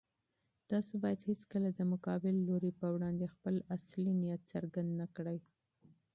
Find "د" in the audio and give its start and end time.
1.73-1.79